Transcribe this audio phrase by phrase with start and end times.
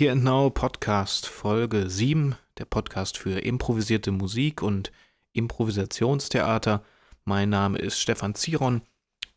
[0.00, 4.92] Here and Now Podcast Folge 7, der Podcast für improvisierte Musik und
[5.34, 6.82] Improvisationstheater.
[7.26, 8.80] Mein Name ist Stefan Ziron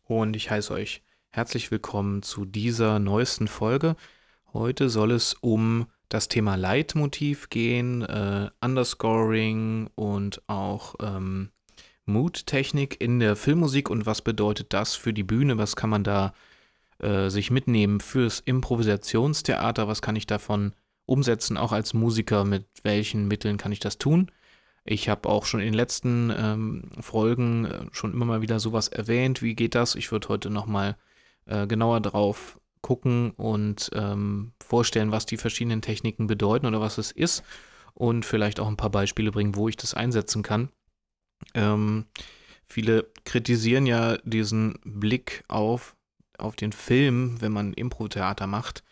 [0.04, 3.94] und ich heiße euch herzlich willkommen zu dieser neuesten Folge.
[4.54, 11.50] Heute soll es um das Thema Leitmotiv gehen, äh, Underscoring und auch ähm,
[12.06, 16.32] Mood-Technik in der Filmmusik und was bedeutet das für die Bühne, was kann man da
[16.98, 20.72] äh, sich mitnehmen fürs Improvisationstheater, was kann ich davon
[21.06, 24.30] umsetzen, auch als Musiker, mit welchen Mitteln kann ich das tun.
[24.84, 28.88] Ich habe auch schon in den letzten ähm, Folgen äh, schon immer mal wieder sowas
[28.88, 29.42] erwähnt.
[29.42, 29.94] Wie geht das?
[29.94, 30.96] Ich würde heute nochmal
[31.46, 37.12] äh, genauer drauf gucken und ähm, vorstellen, was die verschiedenen Techniken bedeuten oder was es
[37.12, 37.42] ist
[37.94, 40.68] und vielleicht auch ein paar Beispiele bringen, wo ich das einsetzen kann.
[41.54, 42.04] Ähm,
[42.66, 45.93] viele kritisieren ja diesen Blick auf,
[46.38, 48.82] auf den Film, wenn man Impro-Theater macht.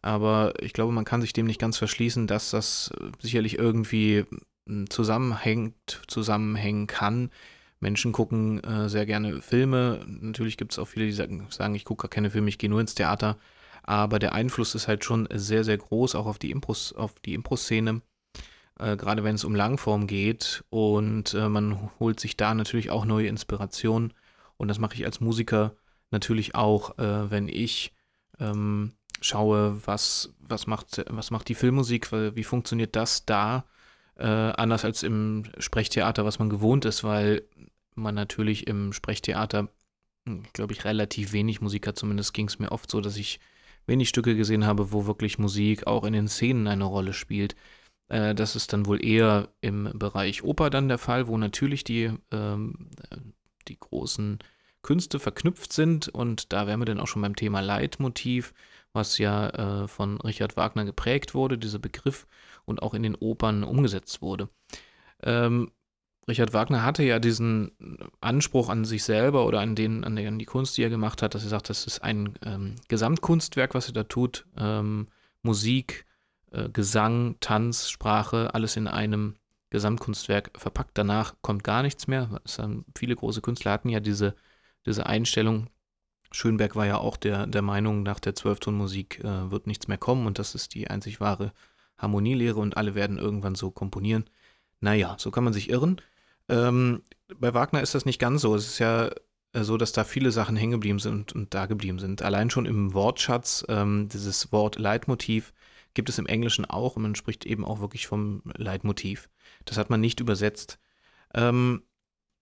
[0.00, 4.24] Aber ich glaube, man kann sich dem nicht ganz verschließen, dass das sicherlich irgendwie
[4.66, 7.30] hm, zusammenhängt, zusammenhängen kann.
[7.80, 10.04] Menschen gucken äh, sehr gerne Filme.
[10.06, 12.70] Natürlich gibt es auch viele, die sagen, sagen ich gucke gar keine Filme, ich gehe
[12.70, 13.38] nur ins Theater.
[13.82, 17.34] Aber der Einfluss ist halt schon sehr, sehr groß, auch auf die Impros, auf die
[17.34, 18.02] Impro-Szene
[18.78, 20.64] äh, gerade wenn es um Langform geht.
[20.70, 24.14] Und äh, man holt sich da natürlich auch neue Inspirationen.
[24.56, 25.74] Und das mache ich als Musiker
[26.10, 27.92] natürlich auch, äh, wenn ich
[28.38, 33.64] ähm, schaue, was, was, macht, was macht die Filmmusik, wie funktioniert das da,
[34.16, 37.42] äh, anders als im Sprechtheater, was man gewohnt ist, weil
[37.94, 39.68] man natürlich im Sprechtheater,
[40.26, 43.40] hm, glaube ich, relativ wenig Musiker, zumindest ging es mir oft so, dass ich
[43.86, 47.56] wenig Stücke gesehen habe, wo wirklich Musik auch in den Szenen eine Rolle spielt.
[48.08, 52.12] Äh, das ist dann wohl eher im Bereich Oper dann der Fall, wo natürlich die,
[52.30, 52.90] ähm,
[53.68, 54.38] die großen
[54.88, 56.08] Künste verknüpft sind.
[56.08, 58.54] Und da wären wir dann auch schon beim Thema Leitmotiv,
[58.94, 62.26] was ja äh, von Richard Wagner geprägt wurde, dieser Begriff,
[62.64, 64.48] und auch in den Opern umgesetzt wurde.
[65.22, 65.70] Ähm,
[66.26, 67.72] Richard Wagner hatte ja diesen
[68.22, 71.42] Anspruch an sich selber oder an, den, an, die, Kunst, die er gemacht hat, dass
[71.42, 74.46] er sagt, das ist ein ähm, Gesamtkunstwerk, was er da tut.
[74.56, 75.06] Ähm,
[75.42, 76.06] Musik,
[76.50, 79.34] äh, Gesang, Tanz, Sprache, alles in einem
[79.68, 80.92] Gesamtkunstwerk verpackt.
[80.94, 82.40] Danach kommt gar nichts mehr.
[82.56, 84.34] Dann, viele große Künstler hatten ja diese,
[84.86, 85.68] diese Einstellung.
[86.30, 90.26] Schönberg war ja auch der, der Meinung, nach der Zwölftonmusik äh, wird nichts mehr kommen
[90.26, 91.52] und das ist die einzig wahre
[91.96, 94.24] Harmonielehre und alle werden irgendwann so komponieren.
[94.80, 96.00] Naja, so kann man sich irren.
[96.48, 97.02] Ähm,
[97.38, 98.54] bei Wagner ist das nicht ganz so.
[98.54, 99.10] Es ist ja
[99.52, 102.22] äh, so, dass da viele Sachen hängen geblieben sind und, da geblieben sind.
[102.22, 105.52] Allein schon im Wortschatz, ähm, dieses Wort Leitmotiv
[105.94, 109.28] gibt es im Englischen auch und man spricht eben auch wirklich vom Leitmotiv.
[109.64, 110.78] Das hat man nicht übersetzt.
[111.34, 111.82] Ähm,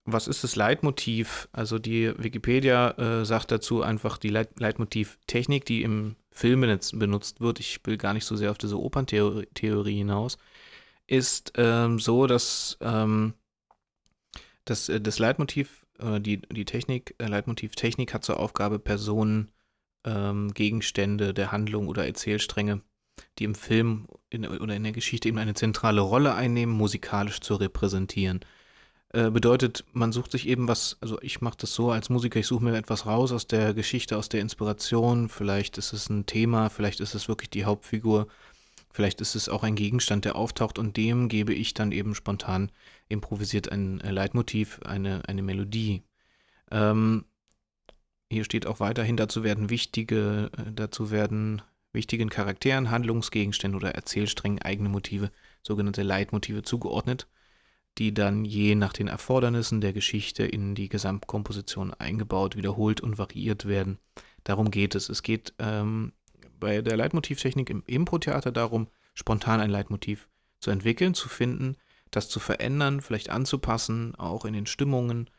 [0.07, 1.47] was ist das Leitmotiv?
[1.51, 6.61] Also die Wikipedia äh, sagt dazu einfach die Leit Leitmotivtechnik, die im Film
[6.93, 7.59] benutzt wird.
[7.59, 10.37] Ich will gar nicht so sehr auf diese Operntheorie hinaus.
[11.07, 13.33] Ist ähm, so, dass ähm,
[14.65, 19.51] das, äh, das Leitmotiv, äh, die, die Technik, äh, Leitmotivtechnik hat zur Aufgabe, Personen,
[20.05, 22.81] ähm, Gegenstände der Handlung oder Erzählstränge
[23.39, 27.55] die im Film in, oder in der Geschichte eben eine zentrale Rolle einnehmen, musikalisch zu
[27.55, 28.41] repräsentieren.
[29.13, 32.47] Äh, bedeutet, man sucht sich eben was, also ich mache das so als Musiker, ich
[32.47, 36.69] suche mir etwas raus aus der Geschichte, aus der Inspiration, vielleicht ist es ein Thema,
[36.69, 38.27] vielleicht ist es wirklich die Hauptfigur,
[38.91, 42.69] vielleicht ist es auch ein Gegenstand, der auftaucht und dem gebe ich dann eben spontan
[43.07, 46.03] improvisiert ein Leitmotiv, eine, eine Melodie.
[46.69, 47.23] Ähm,
[48.29, 51.61] hier steht auch weiterhin, dazu werden wichtige, äh, dazu werden
[51.93, 55.31] wichtigen Charakteren, Handlungsgegenständen oder Erzählsträngen eigene Motive,
[55.63, 57.27] sogenannte Leitmotive zugeordnet,
[57.97, 63.65] die dann je nach den Erfordernissen der Geschichte in die Gesamtkomposition eingebaut, wiederholt und variiert
[63.65, 63.99] werden.
[64.43, 65.09] Darum geht es.
[65.09, 66.13] Es geht ähm,
[66.59, 71.75] bei der Leitmotivtechnik im Impro-Theater darum, spontan ein Leitmotiv zu entwickeln, zu finden,
[72.11, 75.29] das zu verändern, vielleicht anzupassen, auch in den Stimmungen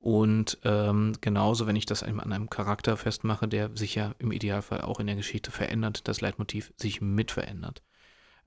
[0.00, 4.80] und ähm, genauso, wenn ich das an einem Charakter festmache, der sich ja im Idealfall
[4.80, 7.82] auch in der Geschichte verändert, das Leitmotiv sich mit verändert.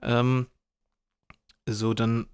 [0.01, 0.47] Ähm,
[1.65, 2.27] so, dann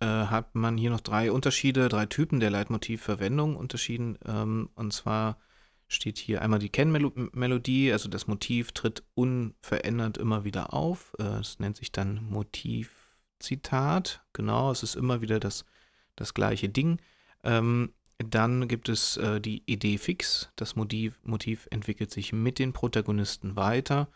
[0.00, 4.18] äh, hat man hier noch drei Unterschiede, drei Typen der Leitmotivverwendung unterschieden.
[4.26, 5.38] Ähm, und zwar
[5.88, 11.14] steht hier einmal die Kennmelodie, also das Motiv tritt unverändert immer wieder auf.
[11.18, 14.24] Äh, nennt sich dann Motivzitat.
[14.32, 15.64] Genau, es ist immer wieder das,
[16.16, 17.00] das gleiche Ding.
[17.44, 20.50] Ähm, dann gibt es äh, die Idee fix.
[20.56, 24.08] Das Motiv, Motiv entwickelt sich mit den Protagonisten weiter.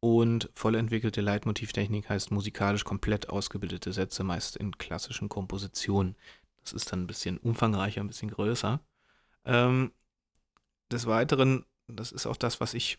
[0.00, 6.16] Und voll entwickelte Leitmotivtechnik heißt musikalisch komplett ausgebildete Sätze, meist in klassischen Kompositionen.
[6.62, 8.80] Das ist dann ein bisschen umfangreicher, ein bisschen größer.
[9.44, 9.92] Ähm,
[10.92, 12.98] des Weiteren, das ist auch das, was ich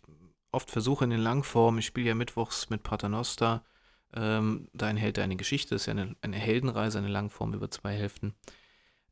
[0.51, 1.79] oft versuche in den Langformen.
[1.79, 3.63] Ich spiele ja mittwochs mit Paternoster
[4.13, 7.69] Ähm, da enthält er eine Geschichte, das ist ja eine, eine Heldenreise, eine Langform über
[7.69, 8.33] zwei Hälften.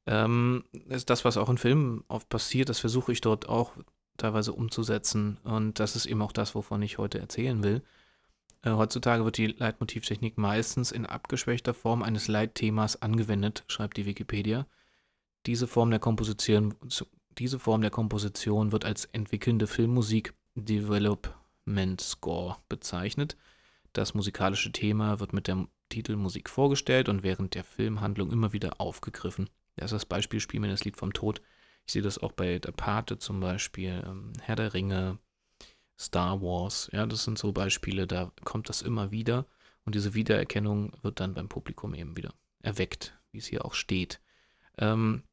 [0.08, 3.74] Ähm, ist das, was auch in Filmen oft passiert, das versuche ich dort auch
[4.18, 5.38] teilweise umzusetzen.
[5.44, 7.82] Und das ist eben auch das, wovon ich heute erzählen will.
[8.64, 14.66] Äh, heutzutage wird die Leitmotivtechnik meistens in abgeschwächter Form eines Leitthemas angewendet, schreibt die Wikipedia.
[15.46, 16.76] Diese Form der Komposition,
[17.38, 23.38] diese Form der Komposition wird als entwickelnde Filmmusik Development Score bezeichnet.
[23.94, 29.50] Das musikalische Thema wird mit der Titelmusik vorgestellt und während der Filmhandlung immer wieder aufgegriffen.
[29.76, 31.42] Das ist das Beispiel Spiel mir das Lied vom Tod.
[31.88, 35.20] Ich sehe das auch bei Der Pate zum Beispiel, ähm, Herr der Ringe,
[35.98, 36.90] Star Wars.
[36.92, 39.46] Ja, das sind so Beispiele, da kommt das immer wieder
[39.86, 44.20] und diese Wiedererkennung wird dann beim Publikum eben wieder erweckt, wie es hier auch steht.
[44.78, 45.24] Ähm,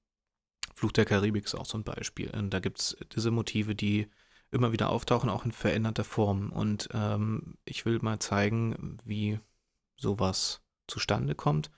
[0.74, 2.30] Fluch der Karibik ist auch so ein Beispiel.
[2.30, 4.08] Und da gibt es diese Motive, die
[4.50, 6.50] immer wieder auftauchen, auch in veränderter Form.
[6.50, 9.40] Und ähm, ich will mal zeigen, wie
[9.96, 11.70] sowas zustande kommt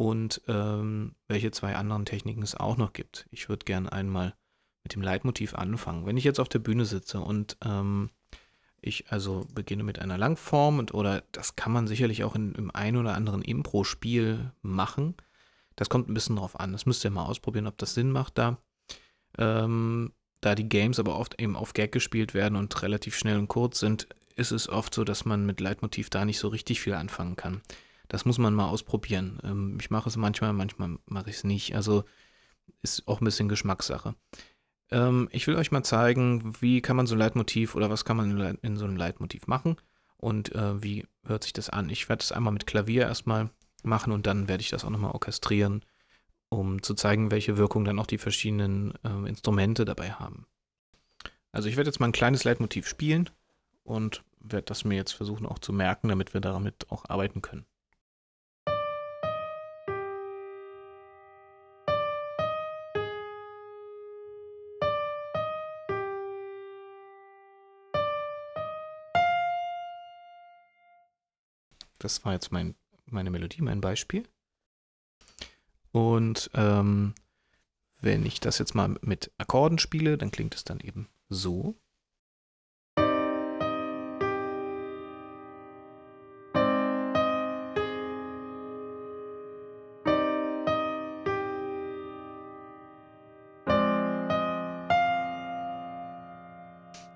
[0.00, 3.26] und ähm, welche zwei anderen Techniken es auch noch gibt.
[3.30, 4.34] Ich würde gerne einmal
[4.82, 6.06] mit dem Leitmotiv anfangen.
[6.06, 8.08] Wenn ich jetzt auf der Bühne sitze und ähm,
[8.80, 12.70] ich also beginne mit einer Langform und oder das kann man sicherlich auch in, im
[12.74, 15.16] ein oder anderen Impro-Spiel machen.
[15.76, 16.72] Das kommt ein bisschen drauf an.
[16.72, 18.56] Das müsst ihr mal ausprobieren, ob das Sinn macht da.
[19.36, 23.48] Ähm, da die Games aber oft eben auf Gag gespielt werden und relativ schnell und
[23.48, 26.94] kurz sind, ist es oft so, dass man mit Leitmotiv da nicht so richtig viel
[26.94, 27.60] anfangen kann.
[28.10, 29.38] Das muss man mal ausprobieren.
[29.44, 31.76] Ähm, ich mache es manchmal, manchmal mache ich es nicht.
[31.76, 32.04] Also
[32.82, 34.16] ist auch ein bisschen Geschmackssache.
[34.90, 38.16] Ähm, ich will euch mal zeigen, wie kann man so ein Leitmotiv oder was kann
[38.16, 39.76] man in so einem Leitmotiv machen
[40.16, 41.88] und äh, wie hört sich das an.
[41.88, 43.50] Ich werde es einmal mit Klavier erstmal
[43.84, 45.84] machen und dann werde ich das auch nochmal orchestrieren,
[46.48, 50.46] um zu zeigen, welche Wirkung dann auch die verschiedenen äh, Instrumente dabei haben.
[51.52, 53.30] Also ich werde jetzt mal ein kleines Leitmotiv spielen
[53.84, 57.66] und werde das mir jetzt versuchen auch zu merken, damit wir damit auch arbeiten können.
[72.00, 72.74] Das war jetzt mein,
[73.04, 74.26] meine Melodie, mein Beispiel.
[75.92, 77.14] Und ähm,
[78.00, 81.74] wenn ich das jetzt mal mit Akkorden spiele, dann klingt es dann eben so.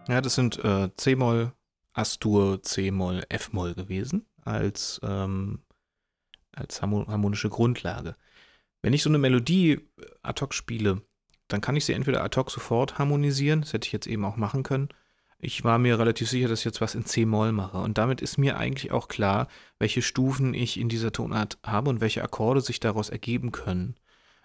[0.07, 1.53] Ja, das sind äh, C-Moll,
[1.95, 5.61] Astur, C-Moll, F-Moll gewesen als, ähm,
[6.53, 8.17] als harmonische Grundlage.
[8.83, 9.81] Wenn ich so eine Melodie äh,
[10.23, 11.03] ad hoc spiele,
[11.49, 14.37] dann kann ich sie entweder ad hoc sofort harmonisieren, das hätte ich jetzt eben auch
[14.37, 14.89] machen können.
[15.39, 17.77] Ich war mir relativ sicher, dass ich jetzt was in C-Moll mache.
[17.79, 19.49] Und damit ist mir eigentlich auch klar,
[19.79, 23.97] welche Stufen ich in dieser Tonart habe und welche Akkorde sich daraus ergeben können.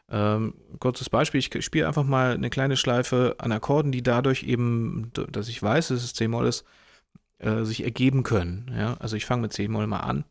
[0.10, 5.12] Ähm, kurzes Beispiel, ich spiele einfach mal eine kleine Schleife an Akkorden, die dadurch eben,
[5.14, 6.66] dass ich weiß, dass es C-Moll ist,
[7.40, 8.72] äh, sich ergeben können.
[8.76, 8.96] Ja?
[9.00, 10.26] Also ich fange mit C-Moll mal an.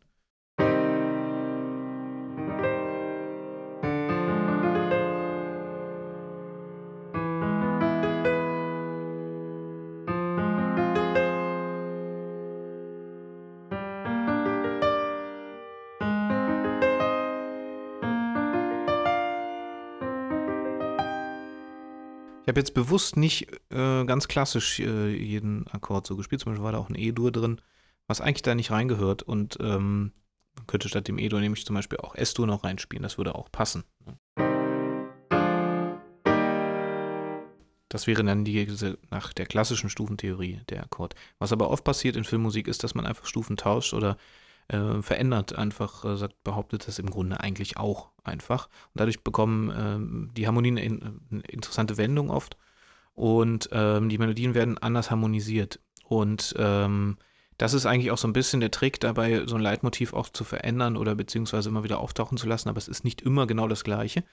[22.49, 26.41] Habe jetzt bewusst nicht äh, ganz klassisch äh, jeden Akkord so gespielt.
[26.41, 27.61] Zum Beispiel war da auch ein E-Dur drin,
[28.07, 29.23] was eigentlich da nicht reingehört.
[29.23, 30.11] Und ähm,
[30.57, 33.03] man könnte statt dem E-Dur nämlich zum Beispiel auch S-Dur noch reinspielen.
[33.03, 33.85] Das würde auch passen.
[34.05, 34.17] Ne?
[37.89, 38.67] Das wäre dann die,
[39.09, 41.15] nach der klassischen Stufentheorie der Akkord.
[41.39, 44.17] Was aber oft passiert in Filmmusik ist, dass man einfach Stufen tauscht oder
[44.69, 48.67] äh, verändert, einfach äh, sagt, behauptet das im Grunde eigentlich auch einfach.
[48.67, 52.57] Und dadurch bekommen äh, die Harmonien in, eine interessante Wendung oft
[53.13, 55.79] und ähm, die Melodien werden anders harmonisiert.
[56.05, 57.17] Und ähm,
[57.57, 60.43] das ist eigentlich auch so ein bisschen der Trick dabei, so ein Leitmotiv auch zu
[60.43, 63.83] verändern oder beziehungsweise immer wieder auftauchen zu lassen, aber es ist nicht immer genau das
[63.83, 64.23] gleiche.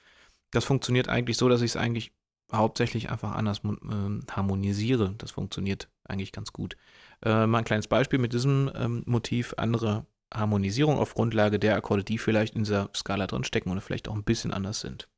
[0.52, 2.12] Das funktioniert eigentlich so, dass ich es eigentlich
[2.52, 5.14] hauptsächlich einfach anders äh, harmonisiere.
[5.18, 6.76] Das funktioniert eigentlich ganz gut.
[7.24, 9.54] Äh, mal ein kleines Beispiel mit diesem ähm, Motiv.
[9.56, 14.08] Andere Harmonisierung auf Grundlage der Akkorde, die vielleicht in dieser Skala drin stecken oder vielleicht
[14.08, 15.08] auch ein bisschen anders sind.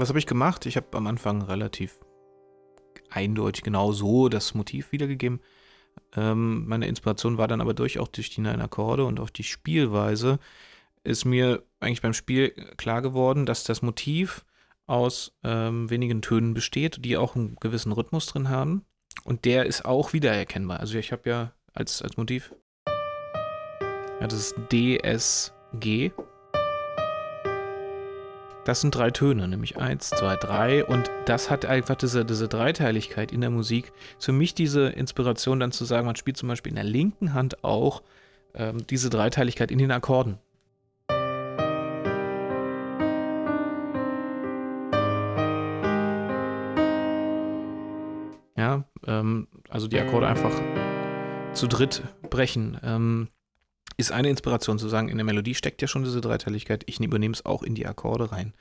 [0.00, 0.66] Was habe ich gemacht?
[0.66, 2.00] Ich habe am Anfang relativ
[3.10, 5.40] eindeutig genau so das Motiv wiedergegeben.
[6.16, 9.44] Ähm, meine Inspiration war dann aber durch auch durch die neuen Akkorde und auch die
[9.44, 10.38] Spielweise
[11.04, 14.44] ist mir eigentlich beim Spiel klar geworden, dass das Motiv
[14.86, 18.84] aus ähm, wenigen Tönen besteht, die auch einen gewissen Rhythmus drin haben.
[19.24, 20.80] Und der ist auch wiedererkennbar.
[20.80, 22.54] Also ich habe ja als, als Motiv,
[24.20, 26.10] ja, das ist DSG.
[28.64, 30.84] Das sind drei Töne, nämlich eins, zwei, drei.
[30.84, 33.92] Und das hat einfach diese, diese Dreiteiligkeit in der Musik.
[34.18, 37.64] Für mich diese Inspiration dann zu sagen, man spielt zum Beispiel in der linken Hand
[37.64, 38.02] auch
[38.54, 40.38] ähm, diese Dreiteiligkeit in den Akkorden.
[48.56, 50.52] Ja, ähm, also die Akkorde einfach
[51.54, 52.78] zu dritt brechen.
[52.82, 53.28] Ähm,
[53.96, 57.34] ist eine Inspiration zu sagen, in der Melodie steckt ja schon diese Dreiteiligkeit, ich übernehme
[57.34, 58.54] es auch in die Akkorde rein.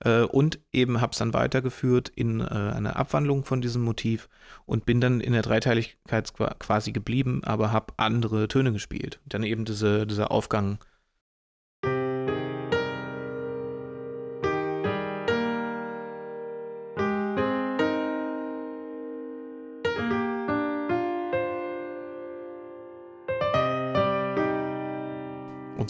[0.00, 4.28] Äh, und eben habe es dann weitergeführt in äh, eine Abwandlung von diesem Motiv
[4.66, 9.20] und bin dann in der Dreiteiligkeit quasi geblieben, aber habe andere Töne gespielt.
[9.26, 10.78] Dann eben diese, dieser Aufgang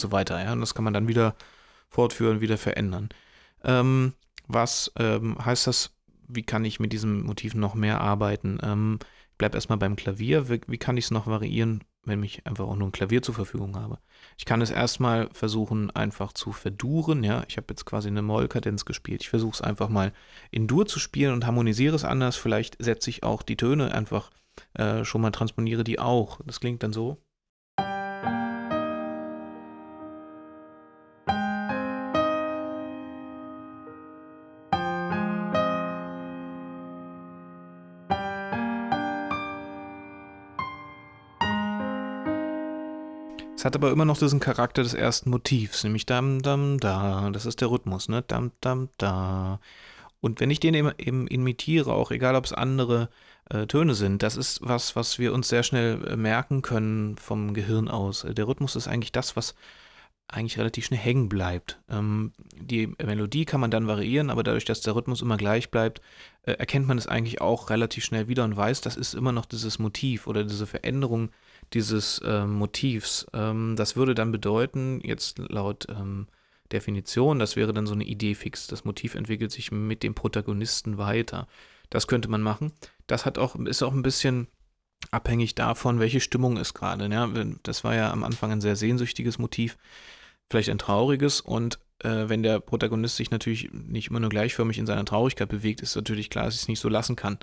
[0.03, 0.43] und so weiter.
[0.43, 0.53] Ja?
[0.53, 1.35] Und das kann man dann wieder
[1.89, 3.09] fortführen, wieder verändern.
[3.63, 4.13] Ähm,
[4.47, 5.91] was ähm, heißt das?
[6.27, 8.57] Wie kann ich mit diesem Motiv noch mehr arbeiten?
[8.63, 8.99] Ähm,
[9.31, 10.49] ich bleibe erstmal beim Klavier.
[10.49, 13.35] Wie, wie kann ich es noch variieren, wenn ich einfach auch nur ein Klavier zur
[13.35, 13.99] Verfügung habe?
[14.37, 17.23] Ich kann es erstmal versuchen, einfach zu verduren.
[17.23, 19.21] Ja, ich habe jetzt quasi eine Mollkadenz gespielt.
[19.21, 20.13] Ich versuche es einfach mal
[20.51, 22.37] in Dur zu spielen und harmonisiere es anders.
[22.37, 24.31] Vielleicht setze ich auch die Töne einfach
[24.73, 26.39] äh, schon mal, transponiere die auch.
[26.45, 27.21] Das klingt dann so.
[43.61, 47.29] Es hat aber immer noch diesen Charakter des ersten Motivs, nämlich dam, dam, da.
[47.29, 48.23] Das ist der Rhythmus, ne?
[48.23, 49.59] Dam, dam, da.
[50.19, 53.09] Und wenn ich den eben, eben imitiere, auch egal ob es andere
[53.51, 57.53] äh, Töne sind, das ist was, was wir uns sehr schnell äh, merken können vom
[57.53, 58.25] Gehirn aus.
[58.27, 59.53] Der Rhythmus ist eigentlich das, was
[60.27, 61.79] eigentlich relativ schnell hängen bleibt.
[61.87, 66.01] Ähm, die Melodie kann man dann variieren, aber dadurch, dass der Rhythmus immer gleich bleibt,
[66.43, 69.45] äh, erkennt man es eigentlich auch relativ schnell wieder und weiß, das ist immer noch
[69.45, 71.31] dieses Motiv oder diese Veränderung
[71.73, 73.27] dieses äh, Motivs.
[73.33, 76.27] Ähm, das würde dann bedeuten, jetzt laut ähm,
[76.71, 78.67] Definition, das wäre dann so eine Idee fix.
[78.67, 81.47] Das Motiv entwickelt sich mit dem Protagonisten weiter.
[81.89, 82.71] Das könnte man machen.
[83.07, 84.47] Das hat auch, ist auch ein bisschen
[85.11, 87.07] abhängig davon, welche Stimmung ist gerade.
[87.07, 87.29] Ja?
[87.63, 89.77] Das war ja am Anfang ein sehr sehnsüchtiges Motiv,
[90.49, 94.85] vielleicht ein trauriges und äh, wenn der Protagonist sich natürlich nicht immer nur gleichförmig in
[94.85, 97.39] seiner Traurigkeit bewegt, ist natürlich klar, dass ich es nicht so lassen kann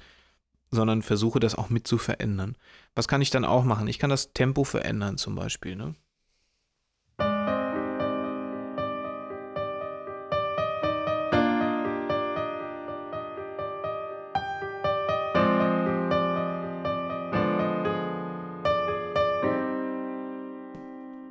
[0.71, 2.57] sondern versuche das auch mit zu verändern.
[2.95, 3.89] Was kann ich dann auch machen?
[3.89, 5.77] Ich kann das Tempo verändern zum Beispiel.
[5.77, 5.95] Ne?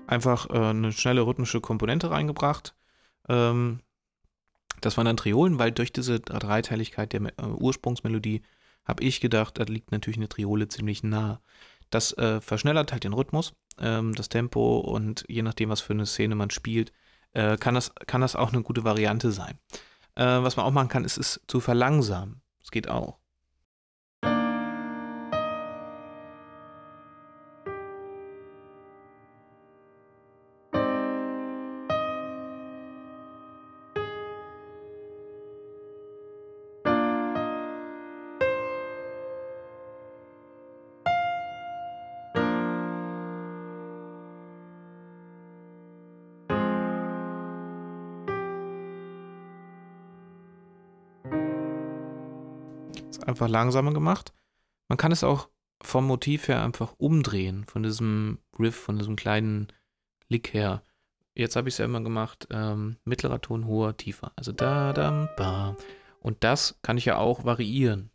[0.08, 2.74] Einfach äh, eine schnelle rhythmische Komponente reingebracht.
[3.28, 3.82] Ähm,
[4.82, 8.42] das waren dann Triolen, weil durch diese Dreiteiligkeit der äh, Ursprungsmelodie
[8.86, 11.42] habe ich gedacht, da liegt natürlich eine Triole ziemlich nah.
[11.90, 16.06] Das äh, verschnellert halt den Rhythmus, ähm, das Tempo und je nachdem, was für eine
[16.06, 16.92] Szene man spielt,
[17.34, 19.58] äh, kann, das, kann das auch eine gute Variante sein.
[20.16, 22.42] Äh, was man auch machen kann, ist es zu verlangsamen.
[22.60, 23.20] Das geht auch.
[53.38, 54.34] Einfach langsamer gemacht.
[54.88, 55.50] Man kann es auch
[55.84, 59.68] vom Motiv her einfach umdrehen, von diesem Riff, von diesem kleinen
[60.28, 60.82] Lick her.
[61.36, 64.32] Jetzt habe ich es ja immer gemacht, ähm, mittlerer Ton, hoher, tiefer.
[64.36, 65.78] Also da, da, ba.
[66.20, 68.10] Und das kann ich ja auch variieren.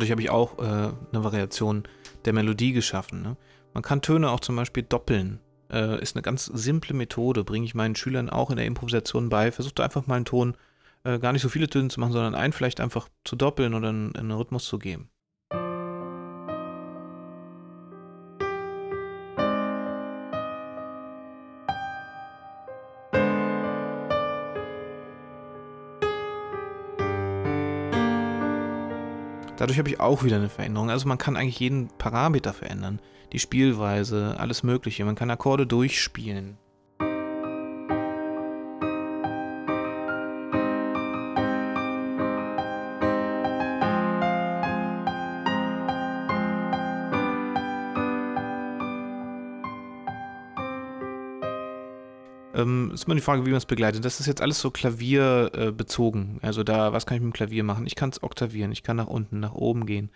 [0.00, 1.82] Dadurch habe ich auch äh, eine Variation
[2.24, 3.20] der Melodie geschaffen.
[3.20, 3.36] Ne?
[3.74, 5.40] Man kann Töne auch zum Beispiel doppeln.
[5.70, 9.52] Äh, ist eine ganz simple Methode, bringe ich meinen Schülern auch in der Improvisation bei.
[9.52, 10.56] Versucht einfach mal einen Ton,
[11.04, 13.90] äh, gar nicht so viele Töne zu machen, sondern einen vielleicht einfach zu doppeln oder
[13.90, 15.10] einen, einen Rhythmus zu geben.
[29.60, 30.88] Dadurch habe ich auch wieder eine Veränderung.
[30.88, 32.98] Also man kann eigentlich jeden Parameter verändern.
[33.34, 35.04] Die Spielweise, alles Mögliche.
[35.04, 36.56] Man kann Akkorde durchspielen.
[52.60, 54.04] Ähm, ist immer die Frage, wie man es begleitet.
[54.04, 56.40] Das ist jetzt alles so klavierbezogen.
[56.42, 57.86] Äh, also da, was kann ich mit dem Klavier machen?
[57.86, 60.10] Ich kann es oktavieren, ich kann nach unten, nach oben gehen.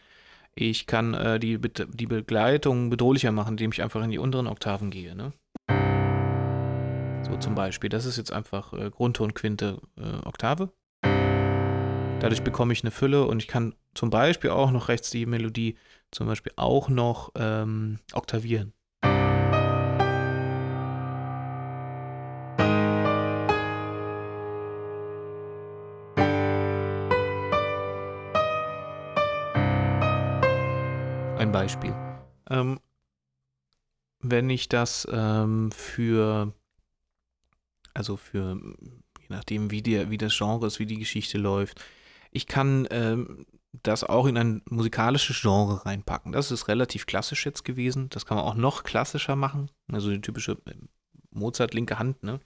[0.55, 4.91] Ich kann äh, die, die Begleitung bedrohlicher machen, indem ich einfach in die unteren Oktaven
[4.91, 5.17] gehe.
[5.17, 5.33] Ne?
[7.23, 7.91] So zum Beispiel.
[7.91, 10.73] Das ist jetzt einfach äh, Grundton, Quinte, äh, Oktave.
[12.21, 15.77] Dadurch bekomme ich eine Fülle und ich kann zum Beispiel auch noch rechts die Melodie
[16.11, 18.73] zum Beispiel auch noch ähm, oktavieren.
[31.55, 31.95] Beispiel.
[32.51, 32.81] Ähm,
[34.19, 36.53] wenn ich das ähm, für,
[37.95, 38.59] also für,
[39.21, 41.81] je nachdem, wie, der, wie das Genre ist, wie die Geschichte läuft,
[42.33, 43.47] ich kann ähm,
[43.85, 46.33] das auch in ein musikalisches Genre reinpacken.
[46.33, 48.09] Das ist relativ klassisch jetzt gewesen.
[48.11, 49.71] Das kann man auch noch klassischer machen.
[49.93, 50.75] Also die typische äh,
[51.31, 52.41] Mozart linke Hand, ne?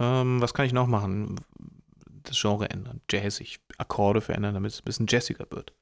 [0.00, 1.36] Ähm, was kann ich noch machen?
[2.24, 5.72] Das Genre ändern, jazzig, Akkorde verändern, damit es ein bisschen jazziger wird.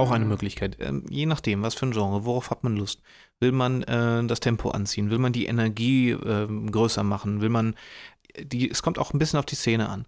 [0.00, 0.76] Auch eine Möglichkeit.
[0.80, 3.02] Ähm, je nachdem, was für ein Genre, worauf hat man Lust?
[3.38, 5.10] Will man äh, das Tempo anziehen?
[5.10, 7.40] Will man die Energie äh, größer machen?
[7.40, 7.74] Will man
[8.38, 10.06] die, es kommt auch ein bisschen auf die Szene an.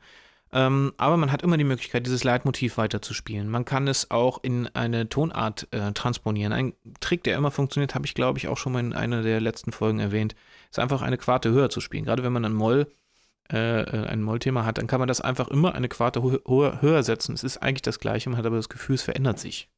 [0.54, 3.48] Ähm, aber man hat immer die Möglichkeit, dieses Leitmotiv weiterzuspielen.
[3.48, 6.52] Man kann es auch in eine Tonart äh, transponieren.
[6.52, 9.40] Ein Trick, der immer funktioniert, habe ich, glaube ich, auch schon mal in einer der
[9.40, 10.34] letzten Folgen erwähnt,
[10.70, 12.04] ist einfach eine Quarte höher zu spielen.
[12.04, 12.86] Gerade wenn man ein Moll,
[13.50, 17.34] äh, äh ein Mollthema hat, dann kann man das einfach immer eine Quarte höher setzen.
[17.34, 19.70] Es ist eigentlich das Gleiche, man hat aber das Gefühl, es verändert sich.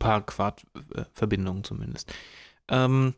[0.00, 2.12] Paar Quartverbindungen zumindest.
[2.66, 3.14] Ähm,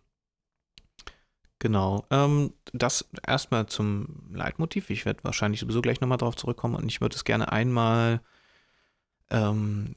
[1.58, 2.04] genau.
[2.10, 4.90] Ähm, das erstmal zum Leitmotiv.
[4.90, 8.20] Ich werde wahrscheinlich sowieso gleich nochmal darauf zurückkommen und ich würde es gerne einmal
[9.30, 9.94] ähm,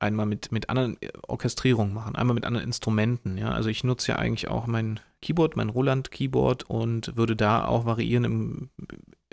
[0.00, 0.96] einmal mit, mit anderen
[1.26, 3.36] Orchestrierungen machen, einmal mit anderen Instrumenten.
[3.38, 3.50] Ja?
[3.50, 8.24] Also ich nutze ja eigentlich auch mein Keyboard, mein Roland-Keyboard und würde da auch variieren
[8.24, 8.70] im,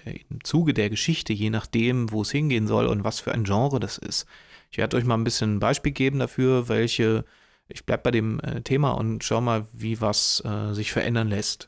[0.06, 3.80] im Zuge der Geschichte, je nachdem, wo es hingehen soll und was für ein Genre
[3.80, 4.26] das ist.
[4.72, 7.26] Ich werde euch mal ein bisschen ein Beispiel geben dafür, welche,
[7.68, 11.68] ich bleibe bei dem äh, Thema und schau mal, wie was äh, sich verändern lässt.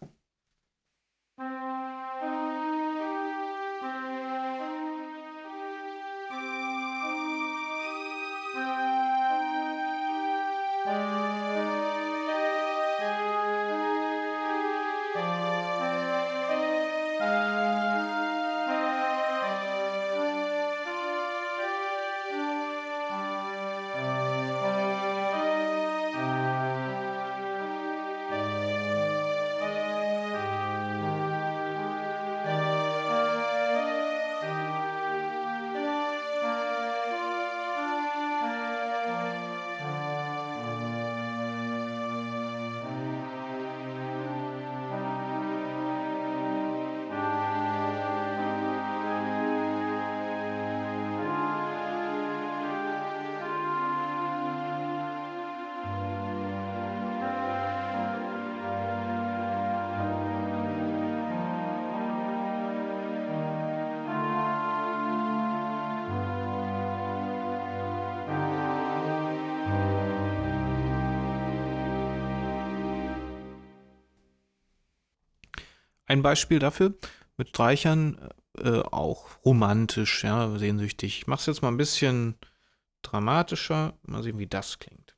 [76.07, 76.95] Ein Beispiel dafür
[77.37, 81.19] mit Streichern äh, auch romantisch, ja, sehnsüchtig.
[81.19, 82.35] Ich mache es jetzt mal ein bisschen
[83.03, 83.93] dramatischer.
[84.03, 85.16] Mal sehen, wie das klingt.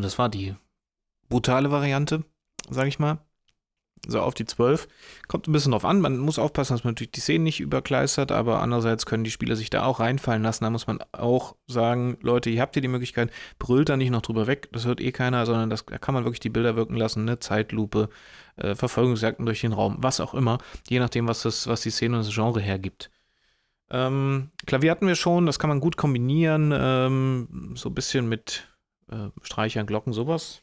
[0.00, 0.54] Das war die
[1.28, 2.24] brutale Variante,
[2.70, 3.18] sage ich mal.
[4.06, 4.86] So auf die 12.
[5.26, 6.00] Kommt ein bisschen drauf an.
[6.00, 9.56] Man muss aufpassen, dass man natürlich die Szenen nicht überkleistert, aber andererseits können die Spieler
[9.56, 10.64] sich da auch reinfallen lassen.
[10.64, 14.22] Da muss man auch sagen, Leute, ihr habt hier die Möglichkeit, brüllt da nicht noch
[14.22, 16.94] drüber weg, das hört eh keiner, sondern das, da kann man wirklich die Bilder wirken
[16.94, 18.08] lassen, eine Zeitlupe,
[18.56, 20.58] äh, Verfolgungsjagden durch den Raum, was auch immer,
[20.88, 23.10] je nachdem, was, das, was die Szene und das Genre hergibt.
[23.90, 28.68] Ähm, Klavier hatten wir schon, das kann man gut kombinieren, ähm, so ein bisschen mit
[29.10, 30.62] äh, Streichern, Glocken, sowas.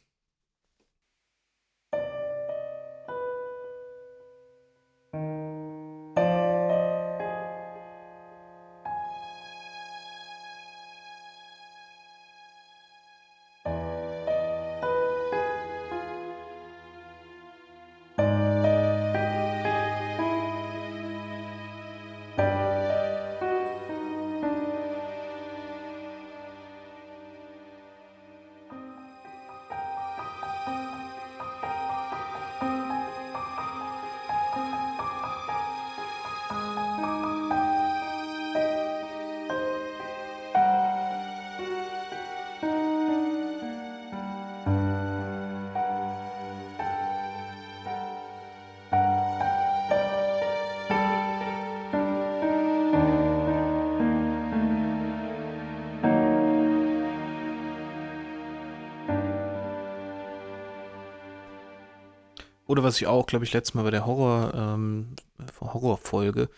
[62.67, 65.15] Oder was ich auch, glaube ich, letztes Mal bei der Horror, ähm,
[65.61, 66.49] Horrorfolge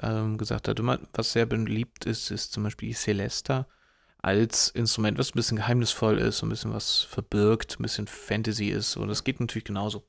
[0.00, 3.66] ähm, gesagt hatte, was sehr beliebt ist, ist zum Beispiel Celesta
[4.18, 8.96] als Instrument, was ein bisschen geheimnisvoll ist, ein bisschen was verbirgt, ein bisschen Fantasy ist.
[8.96, 10.04] Und das geht natürlich genauso.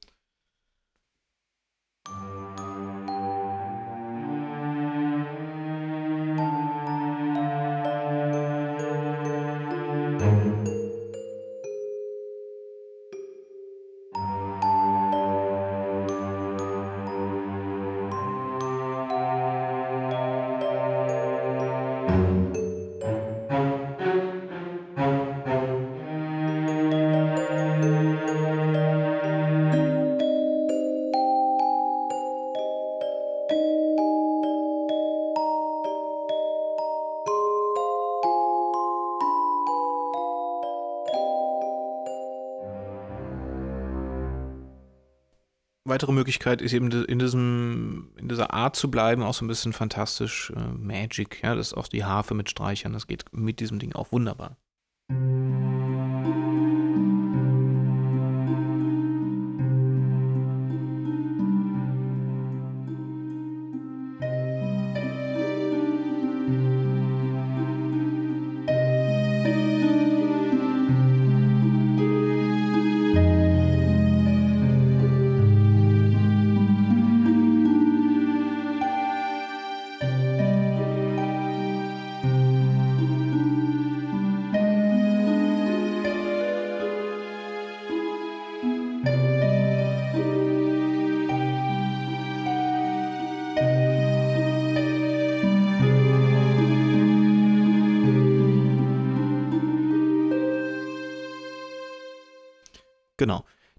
[45.98, 49.74] Weitere Möglichkeit ist eben in diesem, in dieser Art zu bleiben, auch so ein bisschen
[49.74, 53.80] fantastisch äh, Magic, ja, das ist auch die Harfe mit Streichern, das geht mit diesem
[53.80, 54.58] Ding auch wunderbar.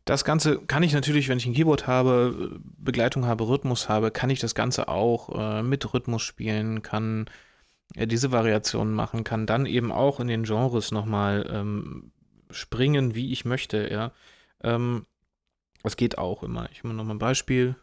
[0.08, 4.30] Das Ganze kann ich natürlich, wenn ich ein Keyboard habe, Begleitung habe, Rhythmus habe, kann
[4.30, 7.26] ich das Ganze auch äh, mit Rhythmus spielen, kann
[7.94, 12.10] äh, diese Variationen machen, kann dann eben auch in den Genres nochmal ähm,
[12.50, 14.12] springen, wie ich möchte, ja.
[14.62, 15.04] Ähm,
[15.82, 16.70] das geht auch immer.
[16.72, 17.76] Ich mache nochmal ein Beispiel.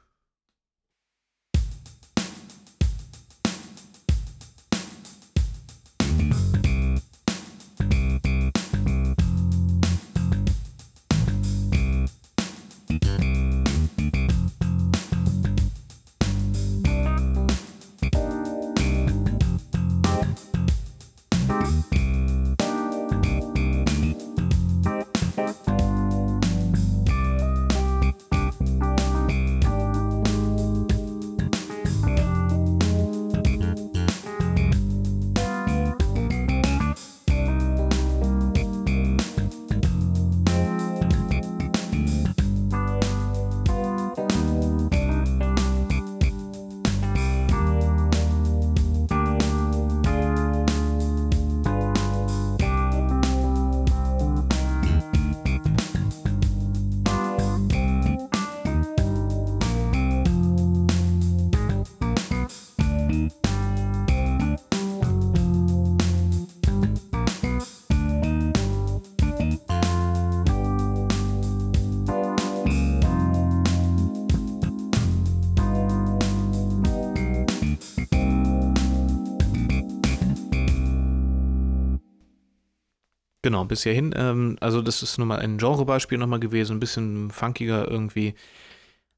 [83.56, 84.14] Genau, bis hierhin.
[84.18, 88.36] Ähm, also das ist nur mal ein Genrebeispiel nochmal gewesen, ein bisschen funkiger irgendwie.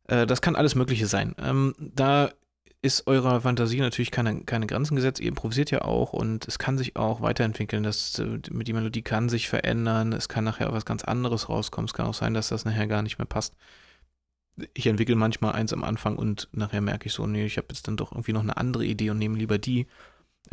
[0.07, 1.33] Äh, das kann alles Mögliche sein.
[1.39, 2.29] Ähm, da
[2.83, 5.19] ist eurer Fantasie natürlich keine, keine Grenzen gesetzt.
[5.21, 7.81] Ihr improvisiert ja auch und es kann sich auch weiterentwickeln.
[7.81, 10.13] Das, äh, die Melodie kann sich verändern.
[10.13, 11.87] Es kann nachher was ganz anderes rauskommen.
[11.87, 13.55] Es kann auch sein, dass das nachher gar nicht mehr passt.
[14.75, 17.87] Ich entwickle manchmal eins am Anfang und nachher merke ich so, nee, ich habe jetzt
[17.87, 19.87] dann doch irgendwie noch eine andere Idee und nehme lieber die.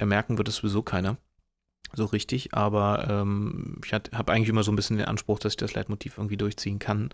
[0.02, 1.18] Merken wird es sowieso keiner
[1.96, 5.56] so richtig, aber ähm, ich habe eigentlich immer so ein bisschen den Anspruch, dass ich
[5.56, 7.10] das Leitmotiv irgendwie durchziehen kann.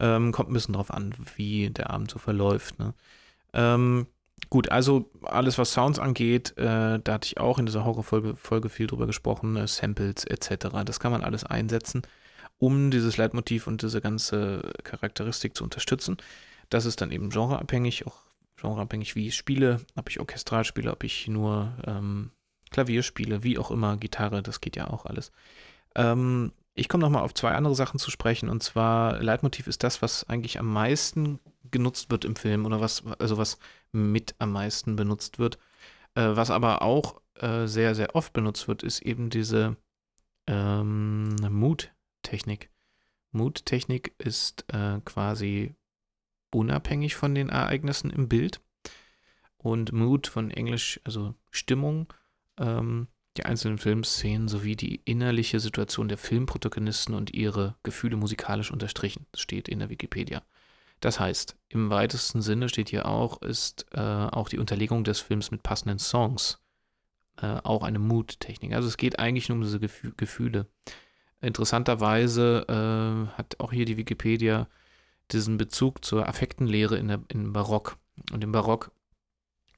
[0.00, 2.78] Ähm, kommt ein bisschen drauf an, wie der Abend so verläuft.
[2.78, 2.94] Ne?
[3.52, 4.06] Ähm,
[4.50, 8.68] gut, also alles, was Sounds angeht, äh, da hatte ich auch in dieser Horrorfolge Folge
[8.68, 10.68] viel drüber gesprochen, äh, Samples etc.
[10.84, 12.02] Das kann man alles einsetzen,
[12.58, 16.16] um dieses Leitmotiv und diese ganze Charakteristik zu unterstützen.
[16.70, 18.16] Das ist dann eben genreabhängig, auch
[18.60, 22.30] genreabhängig, wie ich spiele, ob ich orchestral spiele, ob ich nur ähm,
[22.74, 25.30] Klavier spiele, wie auch immer, Gitarre, das geht ja auch alles.
[25.94, 30.02] Ähm, ich komme nochmal auf zwei andere Sachen zu sprechen und zwar Leitmotiv ist das,
[30.02, 31.38] was eigentlich am meisten
[31.70, 33.58] genutzt wird im Film oder was, also was
[33.92, 35.58] mit am meisten benutzt wird.
[36.16, 39.76] Äh, was aber auch äh, sehr, sehr oft benutzt wird, ist eben diese
[40.48, 42.70] ähm, Mood-Technik.
[43.30, 45.76] Mood-Technik ist äh, quasi
[46.52, 48.60] unabhängig von den Ereignissen im Bild.
[49.58, 52.12] Und Mood von Englisch, also Stimmung,
[52.58, 59.26] ähm, die einzelnen Filmszenen sowie die innerliche Situation der Filmprotagonisten und ihre Gefühle musikalisch unterstrichen.
[59.32, 60.42] Das steht in der Wikipedia.
[61.00, 65.50] Das heißt, im weitesten Sinne steht hier auch, ist äh, auch die Unterlegung des Films
[65.50, 66.60] mit passenden Songs
[67.42, 68.72] äh, auch eine Mood-Technik.
[68.72, 70.66] Also es geht eigentlich nur um diese Gef Gefühle.
[71.40, 74.68] Interessanterweise äh, hat auch hier die Wikipedia
[75.32, 77.98] diesen Bezug zur Affektenlehre in der, im Barock.
[78.32, 78.92] Und im Barock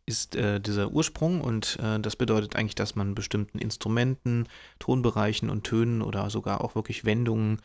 [0.06, 5.64] ist äh, dieser Ursprung und äh, das bedeutet eigentlich, dass man bestimmten Instrumenten, Tonbereichen und
[5.64, 7.60] Tönen oder sogar auch wirklich Wendungen,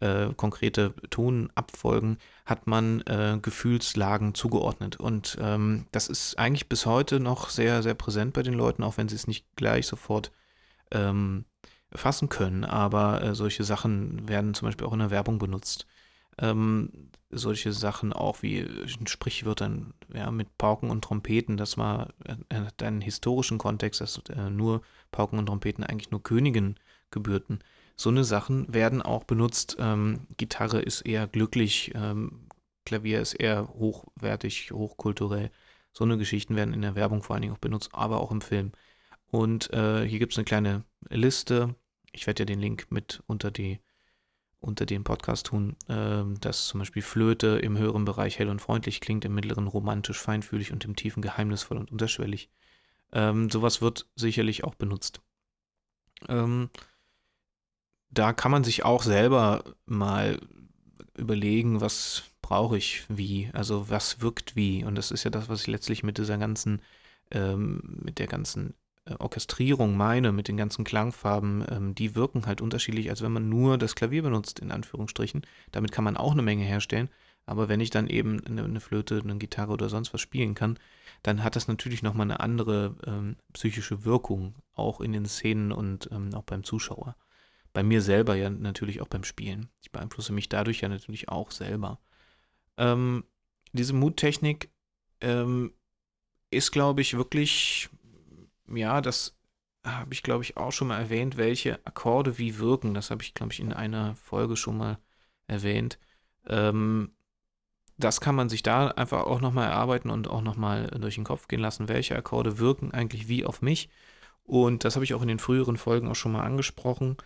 [0.00, 4.96] äh, konkrete Tonabfolgen, hat man äh, Gefühlslagen zugeordnet.
[5.00, 8.98] Und ähm, das ist eigentlich bis heute noch sehr, sehr präsent bei den Leuten, auch
[8.98, 10.32] wenn sie es nicht gleich sofort
[10.90, 11.46] ähm,
[11.92, 12.64] fassen können.
[12.64, 15.86] Aber äh, solche Sachen werden zum Beispiel auch in der Werbung benutzt.
[16.38, 22.84] Ähm, solche Sachen auch wie ein Sprichwörtern, ja, mit Pauken und Trompeten, das war äh,
[22.84, 26.76] einen historischen Kontext, dass äh, nur Pauken und Trompeten eigentlich nur Königen
[27.10, 27.60] gebührten.
[27.96, 29.76] So eine Sachen werden auch benutzt.
[29.80, 32.46] Ähm, Gitarre ist eher glücklich, ähm,
[32.84, 35.50] Klavier ist eher hochwertig, hochkulturell.
[35.92, 38.42] So eine Geschichten werden in der Werbung vor allen Dingen auch benutzt, aber auch im
[38.42, 38.72] Film.
[39.28, 41.74] Und äh, hier gibt es eine kleine Liste.
[42.12, 43.80] Ich werde ja den Link mit unter die
[44.66, 49.00] unter den Podcast tun, äh, dass zum Beispiel Flöte im höheren Bereich hell und freundlich
[49.00, 52.50] klingt, im mittleren romantisch, feinfühlig und im tiefen geheimnisvoll und unterschwellig.
[53.12, 55.20] Ähm, sowas wird sicherlich auch benutzt.
[56.28, 56.70] Ähm,
[58.10, 60.40] da kann man sich auch selber mal
[61.16, 64.84] überlegen, was brauche ich wie, also was wirkt wie.
[64.84, 66.82] Und das ist ja das, was ich letztlich mit dieser ganzen,
[67.30, 68.74] ähm, mit der ganzen
[69.18, 73.78] Orchestrierung meine, mit den ganzen Klangfarben, ähm, die wirken halt unterschiedlich, als wenn man nur
[73.78, 75.46] das Klavier benutzt, in Anführungsstrichen.
[75.72, 77.08] Damit kann man auch eine Menge herstellen.
[77.46, 80.78] Aber wenn ich dann eben eine, eine Flöte, eine Gitarre oder sonst was spielen kann,
[81.22, 86.08] dann hat das natürlich nochmal eine andere ähm, psychische Wirkung, auch in den Szenen und
[86.10, 87.16] ähm, auch beim Zuschauer.
[87.72, 89.68] Bei mir selber ja natürlich auch beim Spielen.
[89.80, 92.00] Ich beeinflusse mich dadurch ja natürlich auch selber.
[92.78, 93.24] Ähm,
[93.72, 94.70] diese Muttechnik
[95.20, 95.72] ähm,
[96.50, 97.90] ist, glaube ich, wirklich
[98.68, 99.36] ja, das
[99.84, 102.94] habe ich, glaube ich, auch schon mal erwähnt, welche Akkorde wie wirken.
[102.94, 104.98] Das habe ich, glaube ich, in einer Folge schon mal
[105.46, 105.98] erwähnt.
[106.48, 107.12] Ähm,
[107.98, 111.48] das kann man sich da einfach auch nochmal erarbeiten und auch nochmal durch den Kopf
[111.48, 113.88] gehen lassen, welche Akkorde wirken eigentlich wie auf mich.
[114.44, 117.16] Und das habe ich auch in den früheren Folgen auch schon mal angesprochen.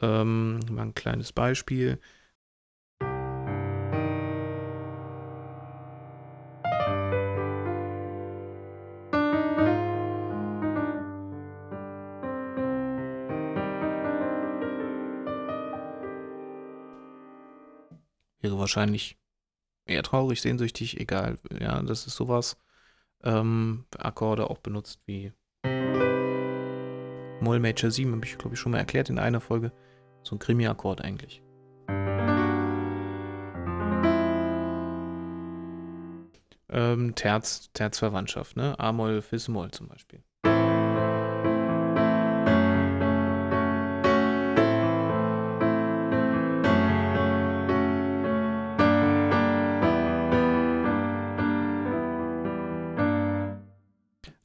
[0.00, 2.00] Ähm, mal ein kleines Beispiel.
[18.40, 19.18] Wäre wahrscheinlich
[19.86, 21.38] eher traurig, sehnsüchtig, egal.
[21.58, 22.58] Ja, das ist sowas.
[23.24, 25.32] Ähm, Akkorde auch benutzt wie
[27.40, 29.72] Moll Major 7, habe ich glaube ich schon mal erklärt in einer Folge.
[30.22, 31.42] So ein Krimi-Akkord eigentlich.
[36.70, 38.78] Ähm, Terz, Terzverwandtschaft, ne?
[38.78, 40.17] A-Moll, Fis-Moll zum Beispiel.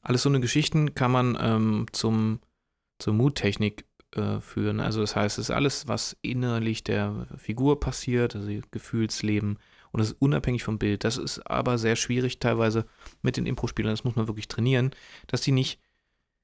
[0.04, 2.40] Alles so eine Geschichten kann man ähm, zum,
[2.98, 4.80] zur Muttechnik äh, führen.
[4.80, 9.58] Also das heißt, es ist alles, was innerlich der Figur passiert, also Gefühlsleben
[9.90, 11.04] und das ist unabhängig vom Bild.
[11.04, 12.84] Das ist aber sehr schwierig teilweise
[13.22, 14.90] mit den Impro-Spielern, das muss man wirklich trainieren,
[15.26, 15.80] dass die nicht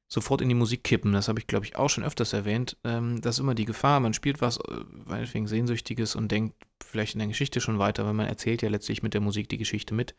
[0.09, 1.13] sofort in die Musik kippen.
[1.13, 2.77] Das habe ich, glaube ich, auch schon öfters erwähnt.
[2.85, 4.01] Ähm, das ist immer die Gefahr.
[4.01, 6.55] Man spielt was, äh, meinetwegen Sehnsüchtiges und denkt
[6.85, 9.59] vielleicht in der Geschichte schon weiter, weil man erzählt ja letztlich mit der Musik die
[9.59, 10.15] Geschichte mit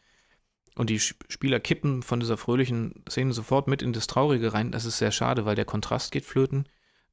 [0.76, 4.86] und die Spieler kippen von dieser fröhlichen Szene sofort mit in das Traurige rein, das
[4.86, 6.66] ist sehr schade, weil der Kontrast geht flöten.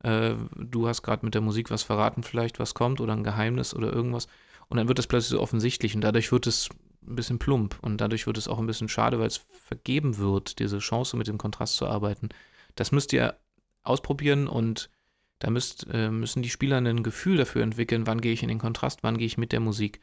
[0.02, 3.74] Äh, du hast gerade mit der Musik was verraten, vielleicht was kommt oder ein Geheimnis
[3.74, 4.28] oder irgendwas.
[4.68, 6.68] Und dann wird das plötzlich so offensichtlich und dadurch wird es
[7.06, 10.58] ein bisschen plump und dadurch wird es auch ein bisschen schade, weil es vergeben wird,
[10.58, 12.28] diese Chance mit dem Kontrast zu arbeiten.
[12.74, 13.36] Das müsst ihr
[13.82, 14.90] ausprobieren und
[15.38, 18.58] da müsst, äh, müssen die Spieler ein Gefühl dafür entwickeln, wann gehe ich in den
[18.58, 20.00] Kontrast, wann gehe ich mit der Musik.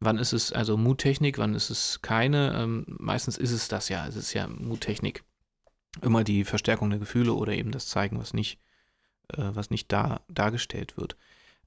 [0.00, 2.54] Wann ist es also Muttechnik, wann ist es keine?
[2.54, 4.06] Ähm, meistens ist es das ja.
[4.06, 5.24] Es ist ja Muttechnik.
[6.02, 8.60] Immer die Verstärkung der Gefühle oder eben das Zeigen, was nicht,
[9.32, 11.16] äh, was nicht da, dargestellt wird.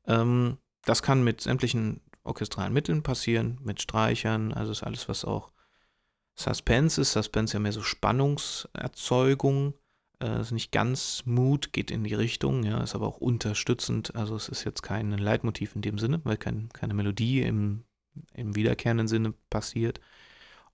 [0.06, 5.52] Ähm, das kann mit sämtlichen orchestralen Mitteln passieren, mit Streichern, also ist alles, was auch
[6.36, 7.12] Suspense ist.
[7.12, 9.74] Suspense ja mehr so Spannungserzeugung.
[10.22, 14.16] Äh, ist nicht ganz Mut, geht in die Richtung, ja, ist aber auch unterstützend.
[14.16, 17.84] Also es ist jetzt kein Leitmotiv in dem Sinne, weil kein, keine Melodie im
[18.34, 20.00] im wiederkehrenden Sinne passiert.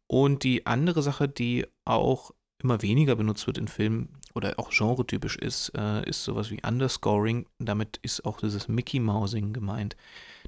[0.07, 5.35] Und die andere Sache, die auch immer weniger benutzt wird in Filmen oder auch genretypisch
[5.35, 7.45] ist, äh, ist sowas wie Underscoring.
[7.59, 9.95] Damit ist auch dieses Mickey Mousing gemeint.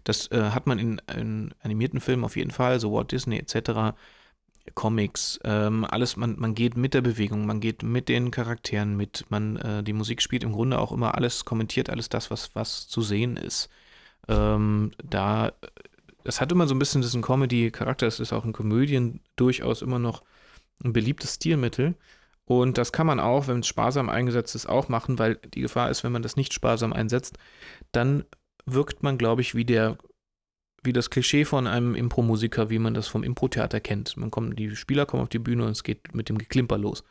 [0.04, 3.96] Das äh, hat man in, in, animierten Filmen auf jeden Fall, so Walt Disney etc.,
[4.76, 9.26] Comics, ähm, alles, man, man geht mit der Bewegung, man geht mit den Charakteren mit,
[9.30, 12.88] man, äh, die Musik spielt im Grunde auch immer alles, kommentiert alles das, was, was
[12.88, 13.70] zu sehen ist.
[14.28, 15.54] Ähm, da
[16.24, 18.08] das hat immer so ein bisschen diesen Comedy-Charakter.
[18.08, 20.24] Es ist auch in Komödien durchaus immer noch
[20.84, 21.96] ein beliebtes Stilmittel.
[22.46, 25.90] Und das kann man auch, wenn es sparsam eingesetzt ist, auch machen, weil die Gefahr
[25.90, 27.38] ist, wenn man das nicht sparsam einsetzt,
[27.92, 28.26] dann
[28.66, 29.98] wirkt man, glaube ich, wie der,
[30.84, 34.18] wie das Klischee von einem Impro-Musiker, wie man das vom Impro-Theater kennt.
[34.18, 37.04] Man kommt, die Spieler kommen auf die Bühne und es geht mit dem Geklimper los.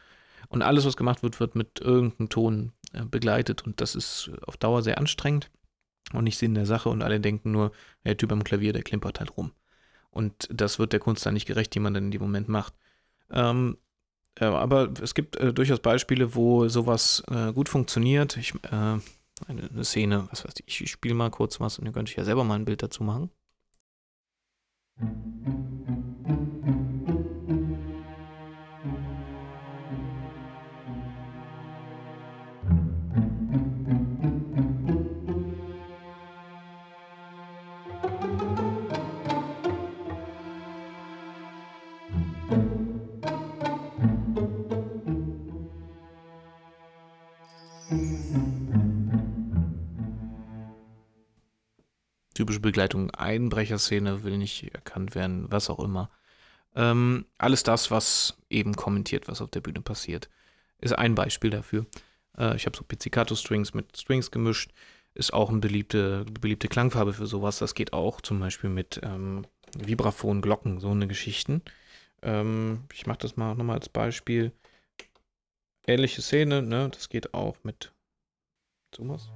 [0.48, 3.64] Und alles, was gemacht wird, wird mit irgendeinem Ton äh, begleitet.
[3.64, 5.50] Und das ist auf Dauer sehr anstrengend
[6.12, 7.72] und nicht Sinn der Sache und alle denken nur,
[8.04, 9.52] der Typ am Klavier, der klimpert halt rum.
[10.10, 12.74] Und das wird der Kunst dann nicht gerecht, die man dann in dem Moment macht.
[13.30, 13.76] Ähm,
[14.40, 18.36] äh, aber es gibt äh, durchaus Beispiele, wo sowas äh, gut funktioniert.
[18.36, 19.02] Ich, äh, eine,
[19.46, 22.24] eine, Szene, was weiß ich, ich spiele mal kurz was und dann könnte ich ja
[22.24, 23.30] selber mal ein Bild dazu machen.
[52.48, 56.08] Typische Begleitung, Einbrecherszene will nicht erkannt werden, was auch immer.
[56.74, 60.30] Ähm, alles das, was eben kommentiert, was auf der Bühne passiert,
[60.80, 61.84] ist ein Beispiel dafür.
[62.38, 64.72] Äh, ich habe so Pizzicato-Strings mit Strings gemischt,
[65.12, 67.58] ist auch eine beliebte, beliebte Klangfarbe für sowas.
[67.58, 69.44] Das geht auch zum Beispiel mit ähm,
[69.76, 71.60] Vibraphon, Glocken, so eine Geschichten.
[72.22, 74.52] Ähm, ich mache das mal nochmal als Beispiel.
[75.86, 76.88] Ähnliche Szene, ne?
[76.90, 77.92] Das geht auch mit
[78.94, 79.28] sowas.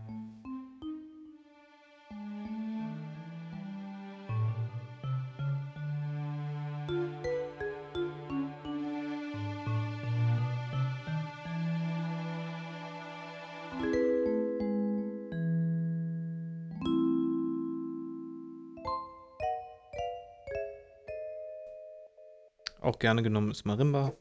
[23.02, 24.12] Gerne genommen ist Marimba.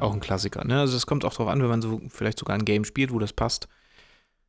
[0.00, 0.80] Auch ein Klassiker, ne?
[0.80, 3.18] Also es kommt auch darauf an, wenn man so vielleicht sogar ein Game spielt, wo
[3.18, 3.68] das passt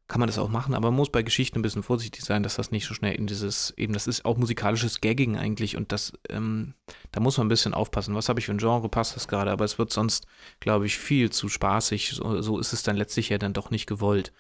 [0.08, 2.56] kann man das auch machen, aber man muss bei Geschichten ein bisschen vorsichtig sein, dass
[2.56, 6.14] das nicht so schnell in dieses, eben, das ist auch musikalisches Gagging eigentlich und das,
[6.30, 6.74] ähm,
[7.14, 8.16] da muss man ein bisschen aufpassen.
[8.16, 10.26] Was habe ich für ein Genre, passt das gerade, aber es wird sonst,
[10.60, 12.10] glaube ich, viel zu spaßig.
[12.10, 14.34] So, so, ist es dann letztlich ja dann doch nicht gewollt.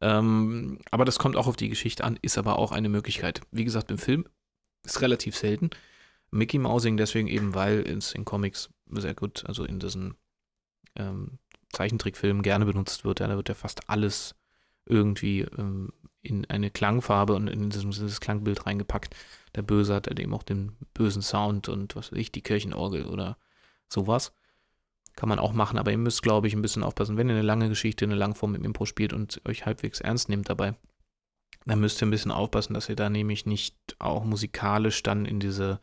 [0.00, 3.40] Ähm, aber das kommt auch auf die Geschichte an, ist aber auch eine Möglichkeit.
[3.50, 4.26] Wie gesagt, im Film
[4.84, 5.70] ist relativ selten.
[6.30, 10.14] Mickey Mousing deswegen eben, weil es in Comics sehr gut, also in diesen
[10.94, 11.38] ähm,
[11.72, 13.18] Zeichentrickfilmen gerne benutzt wird.
[13.18, 14.36] Ja, da wird ja fast alles
[14.86, 15.92] irgendwie ähm,
[16.24, 19.14] in eine Klangfarbe und in dieses, Klangbild reingepackt.
[19.54, 23.06] Der Böse hat halt eben auch den bösen Sound und was weiß ich, die Kirchenorgel
[23.06, 23.36] oder
[23.88, 24.32] sowas.
[25.16, 27.16] Kann man auch machen, aber ihr müsst, glaube ich, ein bisschen aufpassen.
[27.16, 30.48] Wenn ihr eine lange Geschichte, eine Langform im Impro spielt und euch halbwegs ernst nehmt
[30.48, 30.74] dabei,
[31.66, 35.40] dann müsst ihr ein bisschen aufpassen, dass ihr da nämlich nicht auch musikalisch dann in
[35.40, 35.80] diese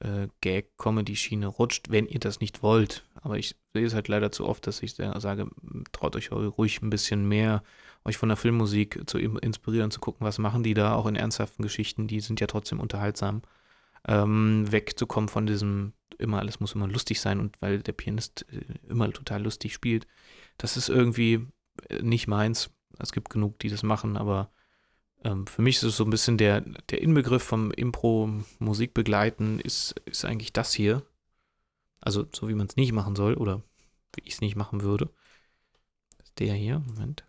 [0.00, 3.04] äh, Gag-Comedy-Schiene rutscht, wenn ihr das nicht wollt.
[3.14, 5.48] Aber ich sehe es halt leider zu oft, dass ich sage,
[5.92, 7.62] traut euch ruhig ein bisschen mehr,
[8.04, 11.62] euch von der Filmmusik zu inspirieren, zu gucken, was machen die da, auch in ernsthaften
[11.62, 13.42] Geschichten, die sind ja trotzdem unterhaltsam,
[14.06, 18.88] ähm, wegzukommen von diesem, immer alles muss immer lustig sein und weil der Pianist äh,
[18.88, 20.06] immer total lustig spielt.
[20.58, 21.46] Das ist irgendwie
[21.88, 22.70] äh, nicht meins.
[22.98, 24.50] Es gibt genug, die das machen, aber
[25.24, 29.94] ähm, für mich ist es so ein bisschen der, der Inbegriff vom Impro-Musik begleiten, ist,
[30.04, 31.02] ist eigentlich das hier.
[32.00, 33.62] Also so wie man es nicht machen soll oder
[34.14, 35.08] wie ich es nicht machen würde.
[36.38, 37.24] Der hier, Moment.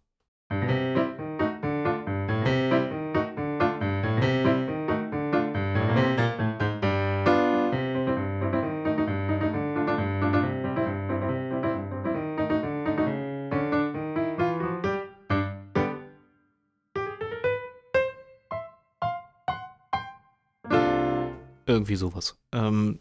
[21.67, 22.37] Irgendwie sowas.
[22.51, 22.99] Ähm,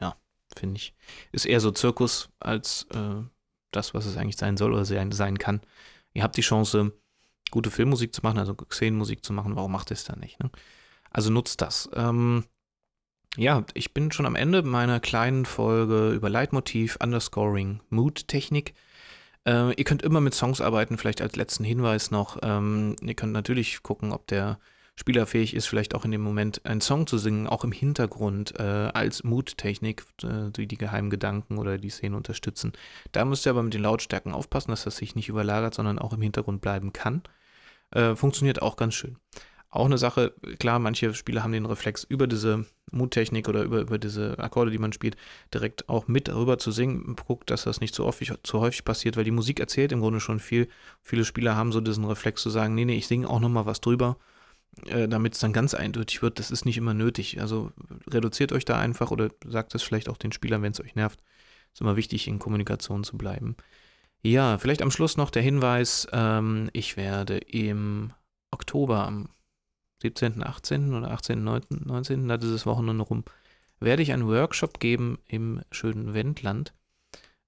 [0.00, 0.16] ja,
[0.56, 0.94] finde ich.
[1.32, 3.22] Ist eher so Zirkus als äh,
[3.70, 5.60] das, was es eigentlich sein soll oder sein kann.
[6.12, 6.92] Ihr habt die Chance,
[7.50, 9.56] gute Filmmusik zu machen, also Szenenmusik zu machen.
[9.56, 10.40] Warum macht ihr es dann nicht?
[10.40, 10.50] Ne?
[11.10, 11.88] Also nutzt das.
[11.94, 12.44] Ähm,
[13.36, 18.74] ja, ich bin schon am Ende meiner kleinen Folge über Leitmotiv, Underscoring, Mood-Technik.
[19.46, 22.38] Äh, ihr könnt immer mit Songs arbeiten, vielleicht als letzten Hinweis noch.
[22.42, 24.58] Ähm, ihr könnt natürlich gucken, ob der
[25.00, 28.62] spielerfähig ist, vielleicht auch in dem Moment einen Song zu singen, auch im Hintergrund äh,
[28.62, 32.72] als Muttechnik, äh, die geheimen Gedanken oder die Szene unterstützen.
[33.10, 36.12] Da müsst ihr aber mit den Lautstärken aufpassen, dass das sich nicht überlagert, sondern auch
[36.12, 37.22] im Hintergrund bleiben kann.
[37.92, 39.16] Äh, funktioniert auch ganz schön.
[39.70, 43.98] Auch eine Sache, klar, manche Spieler haben den Reflex über diese Muttechnik oder über, über
[43.98, 45.16] diese Akkorde, die man spielt,
[45.54, 47.16] direkt auch mit rüber zu singen.
[47.26, 50.20] Guckt, dass das nicht zu, oft, zu häufig passiert, weil die Musik erzählt im Grunde
[50.20, 50.68] schon viel.
[51.00, 53.80] Viele Spieler haben so diesen Reflex zu sagen, nee, nee, ich singe auch nochmal was
[53.80, 54.18] drüber
[54.86, 57.40] äh, damit es dann ganz eindeutig wird, das ist nicht immer nötig.
[57.40, 57.72] Also
[58.08, 61.20] reduziert euch da einfach oder sagt es vielleicht auch den Spielern, wenn es euch nervt.
[61.72, 63.56] Ist immer wichtig, in Kommunikation zu bleiben.
[64.22, 68.12] Ja, vielleicht am Schluss noch der Hinweis, ähm, ich werde im
[68.50, 69.28] Oktober, am
[70.02, 70.94] 17., 18.
[70.94, 72.28] oder 18., 19., 19.
[72.28, 73.24] da dieses Wochenende rum,
[73.80, 76.74] werde ich einen Workshop geben im schönen Wendland.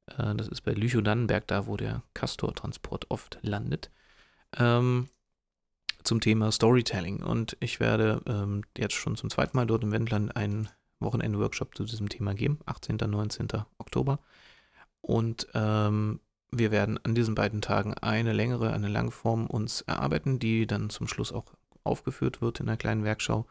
[0.06, 3.90] Äh, das ist bei Lüchow-Dannenberg, da wo der Castor-Transport oft landet.
[4.56, 5.08] Ähm,
[6.04, 7.22] zum Thema Storytelling.
[7.22, 10.68] Und ich werde ähm, jetzt schon zum zweiten Mal dort im Wendland einen
[11.00, 12.96] Wochenende-Workshop zu diesem Thema geben, 18.
[13.00, 13.48] und 19.
[13.78, 14.20] Oktober.
[15.00, 20.66] Und ähm, wir werden an diesen beiden Tagen eine längere, eine Langform uns erarbeiten, die
[20.66, 21.46] dann zum Schluss auch
[21.84, 23.46] aufgeführt wird in einer kleinen Werkschau.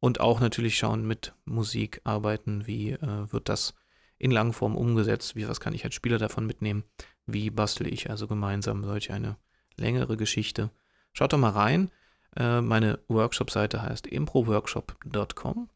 [0.00, 3.74] Und auch natürlich schauen mit Musik arbeiten, wie äh, wird das
[4.18, 6.84] in Langform umgesetzt, wie was kann ich als Spieler davon mitnehmen,
[7.26, 9.36] wie bastle ich also gemeinsam solch eine
[9.76, 10.70] längere Geschichte.
[11.12, 11.90] Schaut doch mal rein.
[12.36, 15.68] Äh, meine Workshop-Seite heißt improworkshop.com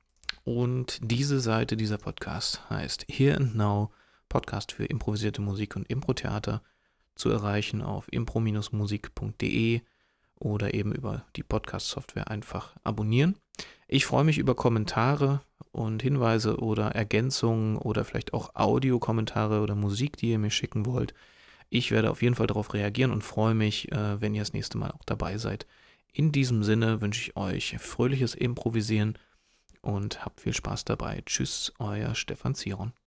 [0.45, 3.91] und diese Seite, dieser Podcast heißt Here and Now
[4.29, 6.63] Podcast für improvisierte Musik und Impro-Theater
[7.15, 9.83] zu erreichen auf impro-musik.de
[10.37, 13.37] oder eben über die Podcast-Software einfach abonnieren.
[13.87, 20.17] Ich freue mich über Kommentare und Hinweise oder Ergänzungen oder vielleicht auch Audiokommentare oder Musik,
[20.17, 21.15] die ihr mir schicken wollt.
[21.75, 24.77] Ich werde auf jeden Fall darauf reagieren und freue mich, äh, wenn ihr das nächste
[24.77, 25.67] Mal auch dabei seid.
[26.13, 29.19] In diesem Sinne wünsche ich euch fröhliches Improvisieren
[29.81, 31.23] und habt viel Spaß dabei.
[31.25, 32.93] Tschüss, euer Stefan Ziron.